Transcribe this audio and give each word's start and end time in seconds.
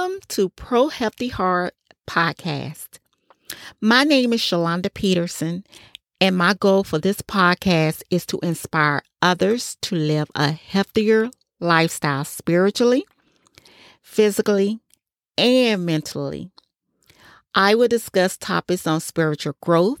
to 0.00 0.48
Pro 0.48 0.88
Healthy 0.88 1.28
Heart 1.28 1.74
podcast. 2.06 3.00
My 3.82 4.02
name 4.02 4.32
is 4.32 4.40
Shalonda 4.40 4.92
Peterson, 4.94 5.62
and 6.22 6.38
my 6.38 6.54
goal 6.54 6.84
for 6.84 6.98
this 6.98 7.20
podcast 7.20 8.02
is 8.08 8.24
to 8.26 8.38
inspire 8.42 9.02
others 9.20 9.76
to 9.82 9.96
live 9.96 10.30
a 10.34 10.52
healthier 10.52 11.28
lifestyle 11.60 12.24
spiritually, 12.24 13.04
physically, 14.00 14.80
and 15.36 15.84
mentally. 15.84 16.50
I 17.54 17.74
will 17.74 17.88
discuss 17.88 18.38
topics 18.38 18.86
on 18.86 19.00
spiritual 19.00 19.56
growth, 19.60 20.00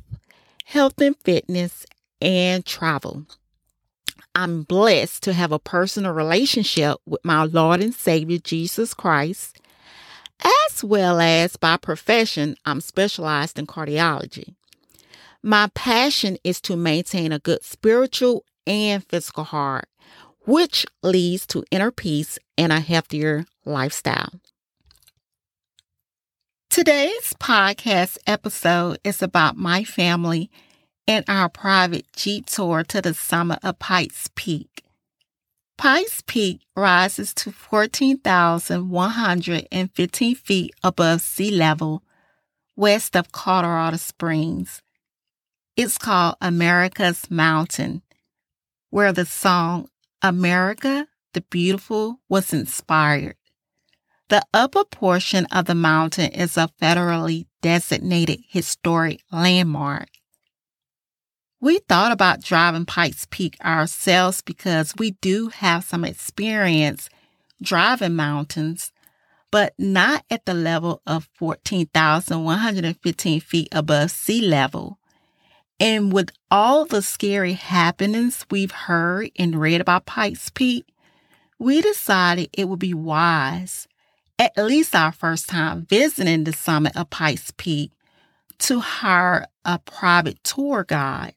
health 0.64 0.98
and 1.02 1.16
fitness, 1.18 1.84
and 2.22 2.64
travel. 2.64 3.26
I'm 4.34 4.62
blessed 4.62 5.24
to 5.24 5.34
have 5.34 5.52
a 5.52 5.58
personal 5.58 6.12
relationship 6.12 6.96
with 7.04 7.22
my 7.22 7.44
Lord 7.44 7.82
and 7.82 7.92
Savior 7.92 8.38
Jesus 8.38 8.94
Christ, 8.94 9.59
as 10.42 10.84
well 10.84 11.20
as 11.20 11.56
by 11.56 11.76
profession, 11.76 12.56
I'm 12.64 12.80
specialized 12.80 13.58
in 13.58 13.66
cardiology. 13.66 14.54
My 15.42 15.70
passion 15.74 16.36
is 16.44 16.60
to 16.62 16.76
maintain 16.76 17.32
a 17.32 17.38
good 17.38 17.64
spiritual 17.64 18.44
and 18.66 19.04
physical 19.04 19.44
heart, 19.44 19.88
which 20.46 20.86
leads 21.02 21.46
to 21.48 21.64
inner 21.70 21.90
peace 21.90 22.38
and 22.58 22.72
a 22.72 22.80
healthier 22.80 23.46
lifestyle. 23.64 24.32
Today's 26.68 27.34
podcast 27.40 28.18
episode 28.26 28.98
is 29.02 29.22
about 29.22 29.56
my 29.56 29.82
family 29.82 30.50
and 31.06 31.24
our 31.26 31.48
private 31.48 32.06
Jeep 32.14 32.46
tour 32.46 32.84
to 32.84 33.02
the 33.02 33.12
summit 33.14 33.58
of 33.64 33.78
Pikes 33.78 34.28
Peak. 34.36 34.84
Pikes 35.80 36.20
Peak 36.26 36.60
rises 36.76 37.32
to 37.32 37.50
14,115 37.50 40.34
feet 40.34 40.74
above 40.84 41.22
sea 41.22 41.50
level 41.50 42.02
west 42.76 43.16
of 43.16 43.32
Colorado 43.32 43.96
Springs. 43.96 44.82
It's 45.78 45.96
called 45.96 46.36
America's 46.42 47.30
Mountain, 47.30 48.02
where 48.90 49.14
the 49.14 49.24
song 49.24 49.88
America 50.20 51.08
the 51.32 51.40
Beautiful 51.40 52.20
was 52.28 52.52
inspired. 52.52 53.36
The 54.28 54.44
upper 54.52 54.84
portion 54.84 55.46
of 55.46 55.64
the 55.64 55.74
mountain 55.74 56.30
is 56.32 56.58
a 56.58 56.68
federally 56.78 57.46
designated 57.62 58.40
historic 58.50 59.22
landmark. 59.32 60.10
We 61.62 61.80
thought 61.80 62.10
about 62.10 62.42
driving 62.42 62.86
Pikes 62.86 63.26
Peak 63.30 63.58
ourselves 63.62 64.40
because 64.40 64.94
we 64.96 65.10
do 65.10 65.48
have 65.48 65.84
some 65.84 66.06
experience 66.06 67.10
driving 67.62 68.16
mountains, 68.16 68.92
but 69.50 69.74
not 69.78 70.24
at 70.30 70.46
the 70.46 70.54
level 70.54 71.02
of 71.06 71.28
14,115 71.34 73.40
feet 73.40 73.68
above 73.72 74.10
sea 74.10 74.40
level. 74.40 74.98
And 75.78 76.10
with 76.10 76.30
all 76.50 76.86
the 76.86 77.02
scary 77.02 77.52
happenings 77.52 78.46
we've 78.50 78.72
heard 78.72 79.30
and 79.38 79.60
read 79.60 79.82
about 79.82 80.06
Pikes 80.06 80.48
Peak, 80.48 80.86
we 81.58 81.82
decided 81.82 82.48
it 82.54 82.68
would 82.68 82.78
be 82.78 82.94
wise 82.94 83.86
at 84.38 84.56
least 84.56 84.94
our 84.94 85.12
first 85.12 85.50
time 85.50 85.84
visiting 85.84 86.44
the 86.44 86.54
summit 86.54 86.96
of 86.96 87.10
Pikes 87.10 87.52
Peak 87.58 87.92
to 88.60 88.80
hire 88.80 89.46
a 89.66 89.78
private 89.78 90.42
tour 90.42 90.84
guide. 90.84 91.34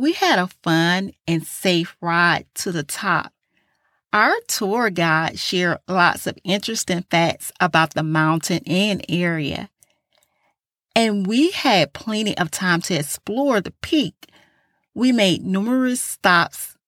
We 0.00 0.14
had 0.14 0.38
a 0.38 0.46
fun 0.62 1.12
and 1.26 1.46
safe 1.46 1.94
ride 2.00 2.46
to 2.54 2.72
the 2.72 2.82
top. 2.82 3.34
Our 4.14 4.32
tour 4.48 4.88
guide 4.88 5.38
shared 5.38 5.80
lots 5.86 6.26
of 6.26 6.38
interesting 6.42 7.04
facts 7.10 7.52
about 7.60 7.92
the 7.92 8.02
mountain 8.02 8.62
and 8.64 9.04
area. 9.10 9.68
And 10.96 11.26
we 11.26 11.50
had 11.50 11.92
plenty 11.92 12.34
of 12.38 12.50
time 12.50 12.80
to 12.80 12.94
explore 12.94 13.60
the 13.60 13.74
peak. 13.82 14.14
We 14.94 15.12
made 15.12 15.44
numerous 15.44 16.00
stops 16.00 16.78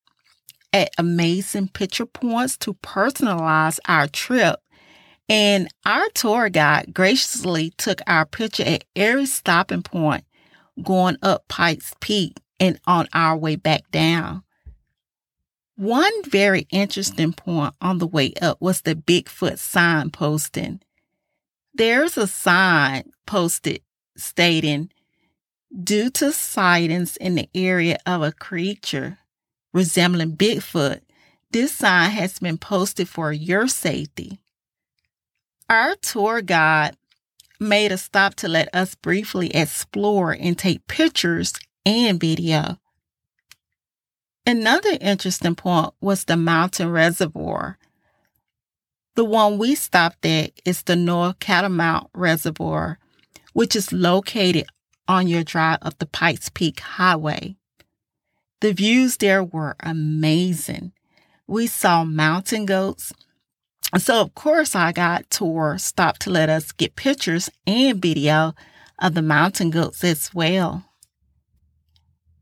at 0.72 0.88
amazing 0.96 1.68
picture 1.68 2.06
points 2.06 2.56
to 2.58 2.72
personalize 2.72 3.78
our 3.86 4.08
trip. 4.08 4.58
And 5.28 5.68
our 5.84 6.08
tour 6.14 6.48
guide 6.48 6.94
graciously 6.94 7.74
took 7.76 8.00
our 8.06 8.24
picture 8.24 8.64
at 8.64 8.84
every 8.96 9.26
stopping 9.26 9.82
point 9.82 10.24
going 10.82 11.18
up 11.20 11.46
Pikes 11.48 11.92
Peak 12.00 12.38
and 12.62 12.78
on 12.86 13.08
our 13.12 13.36
way 13.36 13.56
back 13.56 13.90
down. 13.90 14.44
One 15.74 16.12
very 16.30 16.68
interesting 16.70 17.32
point 17.32 17.74
on 17.80 17.98
the 17.98 18.06
way 18.06 18.34
up 18.40 18.60
was 18.60 18.82
the 18.82 18.94
Bigfoot 18.94 19.58
sign 19.58 20.10
posting. 20.10 20.80
There's 21.74 22.16
a 22.16 22.28
sign 22.28 23.10
posted 23.26 23.80
stating, 24.16 24.90
due 25.82 26.08
to 26.10 26.30
sightings 26.30 27.16
in 27.16 27.34
the 27.34 27.48
area 27.52 27.98
of 28.06 28.22
a 28.22 28.30
creature 28.30 29.18
resembling 29.72 30.36
Bigfoot, 30.36 31.00
this 31.50 31.72
sign 31.72 32.10
has 32.10 32.38
been 32.38 32.58
posted 32.58 33.08
for 33.08 33.32
your 33.32 33.66
safety. 33.66 34.38
Our 35.68 35.96
tour 35.96 36.42
guide 36.42 36.96
made 37.58 37.90
a 37.90 37.98
stop 37.98 38.36
to 38.36 38.46
let 38.46 38.72
us 38.72 38.94
briefly 38.94 39.48
explore 39.48 40.30
and 40.38 40.56
take 40.56 40.86
pictures 40.86 41.54
and 41.84 42.20
video. 42.20 42.78
Another 44.46 44.96
interesting 45.00 45.54
point 45.54 45.94
was 46.00 46.24
the 46.24 46.36
mountain 46.36 46.90
reservoir. 46.90 47.78
The 49.14 49.24
one 49.24 49.58
we 49.58 49.74
stopped 49.74 50.24
at 50.24 50.52
is 50.64 50.82
the 50.82 50.96
North 50.96 51.38
Catamount 51.38 52.08
Reservoir, 52.14 52.98
which 53.52 53.76
is 53.76 53.92
located 53.92 54.64
on 55.06 55.28
your 55.28 55.44
drive 55.44 55.78
up 55.82 55.98
the 55.98 56.06
Pikes 56.06 56.48
Peak 56.48 56.80
Highway. 56.80 57.56
The 58.60 58.72
views 58.72 59.18
there 59.18 59.44
were 59.44 59.76
amazing. 59.80 60.92
We 61.46 61.66
saw 61.66 62.04
mountain 62.04 62.64
goats. 62.64 63.12
So, 63.98 64.22
of 64.22 64.34
course, 64.34 64.74
I 64.74 64.92
got 64.92 65.28
tour 65.28 65.76
stopped 65.78 66.22
to 66.22 66.30
let 66.30 66.48
us 66.48 66.72
get 66.72 66.96
pictures 66.96 67.50
and 67.66 68.00
video 68.00 68.54
of 68.98 69.14
the 69.14 69.22
mountain 69.22 69.70
goats 69.70 70.02
as 70.02 70.32
well. 70.32 70.84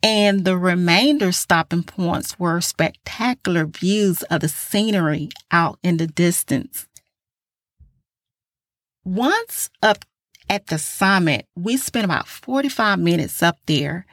And 0.02 0.44
the 0.44 0.56
remainder 0.56 1.30
stopping 1.32 1.82
points 1.82 2.38
were 2.38 2.60
spectacular 2.60 3.66
views 3.66 4.22
of 4.24 4.40
the 4.40 4.48
scenery 4.48 5.28
out 5.50 5.78
in 5.82 5.98
the 5.98 6.06
distance. 6.06 6.86
Once 9.04 9.68
up 9.82 10.04
at 10.48 10.68
the 10.68 10.78
summit, 10.78 11.46
we 11.54 11.76
spent 11.76 12.06
about 12.06 12.26
45 12.28 12.98
minutes 12.98 13.42
up 13.42 13.58
there 13.66 14.06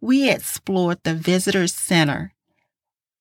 we 0.00 0.30
explored 0.30 0.98
the 1.02 1.14
visitor 1.14 1.66
center. 1.66 2.32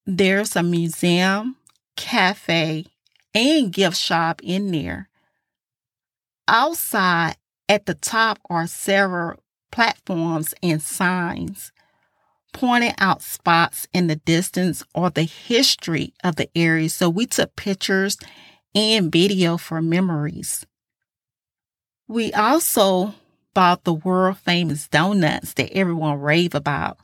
There's 0.06 0.56
a 0.56 0.64
museum, 0.64 1.58
cafe, 1.96 2.86
and 3.34 3.74
gift 3.74 3.98
shop 3.98 4.42
in 4.44 4.72
there. 4.72 5.10
Outside 6.48 7.36
at 7.68 7.86
the 7.86 7.96
top 7.96 8.40
are 8.50 8.68
several 8.68 9.40
platforms 9.72 10.54
and 10.64 10.82
signs 10.82 11.72
pointing 12.58 12.94
out 12.98 13.22
spots 13.22 13.88
in 13.94 14.08
the 14.08 14.16
distance 14.16 14.84
or 14.96 15.12
the 15.12 15.24
history 15.24 16.12
of 16.24 16.38
the 16.38 16.50
area. 16.56 16.90
So 16.90 17.08
we 17.08 17.28
took 17.28 17.56
pictures 17.56 18.18
and 18.74 19.12
video 19.12 19.58
for 19.58 19.80
memories. 19.80 20.66
We 22.08 22.34
also 22.34 23.14
bought 23.54 23.84
the 23.84 23.94
world 23.94 24.40
famous 24.40 24.88
donuts 24.88 25.54
that 25.54 25.72
everyone 25.72 26.20
rave 26.20 26.56
about. 26.56 26.98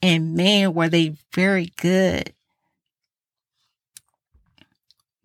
And 0.00 0.34
man, 0.34 0.72
were 0.72 0.88
they 0.88 1.16
very 1.34 1.72
good. 1.78 2.32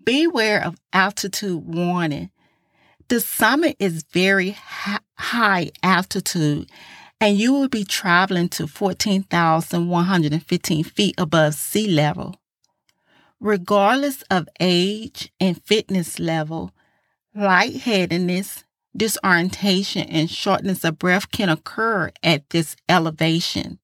Beware 0.03 0.65
of 0.65 0.75
altitude 0.91 1.63
warning. 1.67 2.31
The 3.09 3.19
summit 3.21 3.75
is 3.77 4.05
very 4.11 4.57
high 5.17 5.71
altitude 5.83 6.67
and 7.19 7.37
you 7.37 7.51
will 7.53 7.67
be 7.67 7.83
traveling 7.83 8.47
to 8.49 8.67
14,115 8.67 10.83
feet 10.83 11.15
above 11.17 11.55
sea 11.55 11.87
level. 11.87 12.35
Regardless 13.39 14.21
of 14.29 14.47
age 14.59 15.31
and 15.39 15.59
fitness 15.63 16.19
level, 16.19 16.71
lightheadedness, 17.35 18.65
disorientation 18.95 20.03
and 20.09 20.29
shortness 20.29 20.83
of 20.83 20.99
breath 20.99 21.31
can 21.31 21.49
occur 21.49 22.11
at 22.23 22.47
this 22.49 22.75
elevation. 22.89 23.79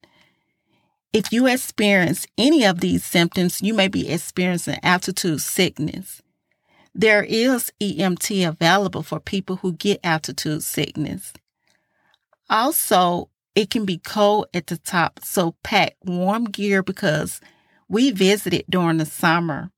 If 1.12 1.32
you 1.32 1.48
experience 1.48 2.26
any 2.38 2.66
of 2.66 2.82
these 2.82 3.06
symptoms, 3.06 3.62
you 3.62 3.76
may 3.76 3.88
be 3.88 4.10
experiencing 4.10 4.80
altitude 4.82 5.42
sickness. 5.42 6.24
There 6.96 7.24
is 7.24 7.72
EMT 7.80 8.48
available 8.48 9.04
for 9.04 9.20
people 9.20 9.58
who 9.58 9.74
get 9.74 10.00
altitude 10.04 10.64
sickness. 10.64 11.34
Also, 12.50 13.30
it 13.56 13.70
can 13.70 13.86
be 13.86 13.98
cold 14.00 14.48
at 14.54 14.68
the 14.68 14.78
top, 14.78 15.20
so 15.24 15.56
pack 15.64 15.96
warm 16.06 16.46
gear 16.46 16.84
because 16.84 17.42
we 17.90 18.12
visited 18.12 18.66
during 18.70 18.98
the 18.98 19.06
summer 19.06 19.72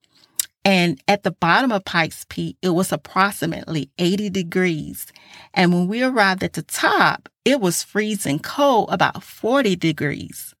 And 0.64 1.00
at 1.06 1.22
the 1.22 1.30
bottom 1.30 1.72
of 1.72 1.84
Pikes 1.84 2.26
Peak, 2.28 2.56
it 2.60 2.70
was 2.70 2.92
approximately 2.92 3.90
80 3.98 4.30
degrees. 4.30 5.06
And 5.54 5.72
when 5.72 5.88
we 5.88 6.02
arrived 6.02 6.42
at 6.42 6.54
the 6.54 6.62
top, 6.62 7.28
it 7.44 7.60
was 7.60 7.84
freezing 7.84 8.40
cold, 8.40 8.88
about 8.90 9.22
40 9.22 9.76
degrees. 9.76 10.54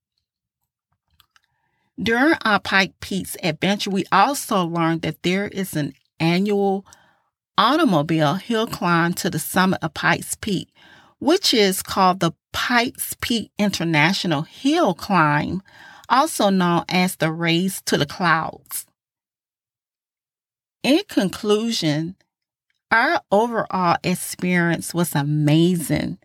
During 2.00 2.36
our 2.44 2.60
Pike 2.60 2.94
Peaks 3.00 3.36
adventure, 3.42 3.90
we 3.90 4.04
also 4.12 4.64
learned 4.64 5.02
that 5.02 5.22
there 5.24 5.48
is 5.48 5.74
an 5.74 5.94
annual 6.20 6.86
automobile 7.58 8.34
hill 8.34 8.66
climb 8.68 9.14
to 9.14 9.30
the 9.30 9.38
summit 9.40 9.80
of 9.82 9.94
Pikes 9.94 10.36
Peak, 10.36 10.68
which 11.18 11.54
is 11.54 11.82
called 11.82 12.20
the 12.20 12.32
Pikes 12.52 13.14
Peak 13.20 13.50
International 13.58 14.42
Hill 14.42 14.94
Climb, 14.94 15.62
also 16.08 16.50
known 16.50 16.84
as 16.88 17.16
the 17.16 17.32
Race 17.32 17.82
to 17.82 17.96
the 17.96 18.06
Clouds. 18.06 18.86
In 20.82 21.00
conclusion, 21.08 22.16
our 22.90 23.20
overall 23.32 23.96
experience 24.04 24.94
was 24.94 25.14
amazing. 25.14 26.18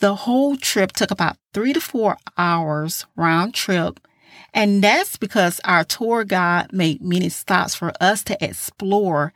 The 0.00 0.14
whole 0.14 0.56
trip 0.56 0.92
took 0.92 1.10
about 1.10 1.36
three 1.54 1.72
to 1.72 1.80
four 1.80 2.16
hours 2.36 3.06
round 3.14 3.54
trip, 3.54 4.00
and 4.52 4.82
that's 4.82 5.16
because 5.16 5.60
our 5.64 5.84
tour 5.84 6.24
guide 6.24 6.72
made 6.72 7.02
many 7.02 7.28
stops 7.28 7.74
for 7.74 7.92
us 8.00 8.24
to 8.24 8.44
explore 8.44 9.32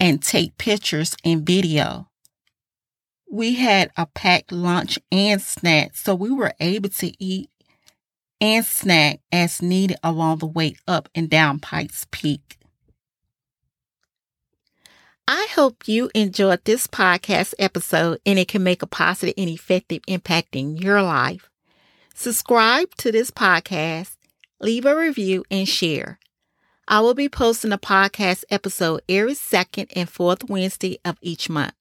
and 0.00 0.22
take 0.22 0.58
pictures 0.58 1.14
and 1.24 1.46
video. 1.46 2.07
We 3.30 3.56
had 3.56 3.90
a 3.96 4.06
packed 4.06 4.52
lunch 4.52 4.98
and 5.12 5.40
snack, 5.42 5.94
so 5.94 6.14
we 6.14 6.30
were 6.30 6.54
able 6.60 6.88
to 6.90 7.12
eat 7.22 7.50
and 8.40 8.64
snack 8.64 9.20
as 9.30 9.60
needed 9.60 9.98
along 10.02 10.38
the 10.38 10.46
way 10.46 10.76
up 10.86 11.08
and 11.14 11.28
down 11.28 11.58
Pikes 11.58 12.06
Peak. 12.10 12.58
I 15.26 15.46
hope 15.54 15.86
you 15.86 16.10
enjoyed 16.14 16.64
this 16.64 16.86
podcast 16.86 17.52
episode 17.58 18.18
and 18.24 18.38
it 18.38 18.48
can 18.48 18.62
make 18.62 18.82
a 18.82 18.86
positive 18.86 19.34
and 19.36 19.50
effective 19.50 20.00
impact 20.06 20.56
in 20.56 20.78
your 20.78 21.02
life. 21.02 21.50
Subscribe 22.14 22.94
to 22.96 23.12
this 23.12 23.30
podcast, 23.30 24.16
leave 24.58 24.86
a 24.86 24.96
review, 24.96 25.44
and 25.50 25.68
share. 25.68 26.18
I 26.88 27.00
will 27.00 27.12
be 27.12 27.28
posting 27.28 27.72
a 27.72 27.78
podcast 27.78 28.44
episode 28.50 29.02
every 29.06 29.34
second 29.34 29.90
and 29.94 30.08
fourth 30.08 30.48
Wednesday 30.48 30.98
of 31.04 31.18
each 31.20 31.50
month. 31.50 31.74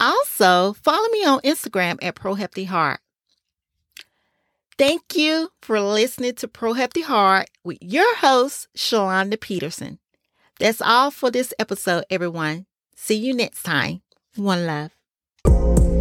Also, 0.00 0.72
follow 0.72 1.08
me 1.10 1.24
on 1.24 1.40
Instagram 1.40 1.98
at 2.02 2.14
Pro 2.14 2.34
Healthy 2.34 2.64
Heart. 2.64 3.00
Thank 4.78 5.14
you 5.14 5.50
for 5.60 5.80
listening 5.80 6.34
to 6.36 6.48
Pro 6.48 6.72
Healthy 6.72 7.02
Heart 7.02 7.50
with 7.62 7.78
your 7.80 8.16
host, 8.16 8.68
Shalonda 8.76 9.38
Peterson. 9.38 9.98
That's 10.58 10.80
all 10.80 11.10
for 11.10 11.30
this 11.30 11.52
episode, 11.58 12.04
everyone. 12.10 12.66
See 12.96 13.16
you 13.16 13.34
next 13.34 13.62
time. 13.62 14.02
One 14.36 14.66
love. 14.66 15.91